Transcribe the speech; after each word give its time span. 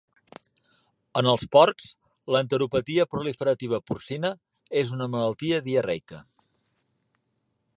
En 1.19 1.27
els 1.33 1.43
porcs, 1.55 1.91
l'enteropatia 2.35 3.05
proliferativa 3.11 3.81
porcina 3.91 4.31
és 4.81 4.95
una 4.97 5.09
malaltia 5.17 5.61
diarreica. 5.69 6.23